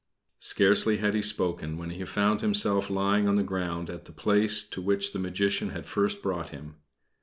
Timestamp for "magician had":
5.19-5.85